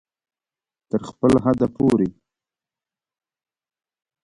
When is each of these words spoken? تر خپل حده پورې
تر 0.89 1.01
خپل 1.09 1.31
حده 1.43 1.67
پورې 1.75 2.07